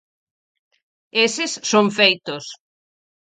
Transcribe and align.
Eses 1.25 1.53
son 1.71 1.87
feitos. 1.97 2.45